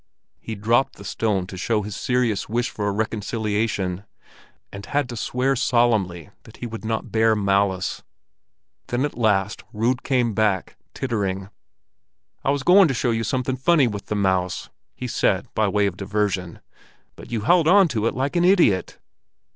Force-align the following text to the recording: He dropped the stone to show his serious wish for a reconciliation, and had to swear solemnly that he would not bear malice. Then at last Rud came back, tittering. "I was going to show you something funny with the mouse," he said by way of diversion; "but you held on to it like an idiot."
He 0.39 0.55
dropped 0.55 0.95
the 0.95 1.05
stone 1.05 1.45
to 1.45 1.57
show 1.57 1.83
his 1.83 1.95
serious 1.95 2.49
wish 2.49 2.71
for 2.71 2.87
a 2.87 2.91
reconciliation, 2.91 4.03
and 4.71 4.83
had 4.87 5.07
to 5.09 5.15
swear 5.15 5.55
solemnly 5.55 6.31
that 6.41 6.57
he 6.57 6.65
would 6.65 6.83
not 6.83 7.11
bear 7.11 7.35
malice. 7.35 8.01
Then 8.87 9.05
at 9.05 9.15
last 9.15 9.63
Rud 9.71 10.01
came 10.01 10.33
back, 10.33 10.75
tittering. 10.95 11.51
"I 12.43 12.49
was 12.49 12.63
going 12.63 12.87
to 12.87 12.95
show 12.95 13.11
you 13.11 13.23
something 13.23 13.57
funny 13.57 13.85
with 13.87 14.07
the 14.07 14.15
mouse," 14.15 14.71
he 14.95 15.05
said 15.07 15.45
by 15.53 15.67
way 15.67 15.85
of 15.85 15.97
diversion; 15.97 16.61
"but 17.15 17.31
you 17.31 17.41
held 17.41 17.67
on 17.67 17.87
to 17.89 18.07
it 18.07 18.15
like 18.15 18.35
an 18.35 18.43
idiot." 18.43 18.97